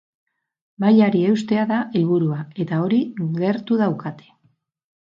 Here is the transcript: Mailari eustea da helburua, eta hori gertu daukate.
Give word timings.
Mailari 0.83 1.21
eustea 1.33 1.67
da 1.73 1.79
helburua, 1.99 2.41
eta 2.67 2.83
hori 2.87 3.03
gertu 3.45 3.83
daukate. 3.85 4.33